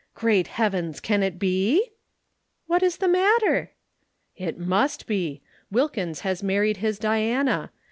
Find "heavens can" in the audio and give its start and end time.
0.47-1.21